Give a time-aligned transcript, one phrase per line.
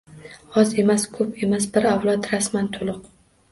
[0.61, 3.01] Oz emas-ko‘p emas– bir avlod rasman to‘liq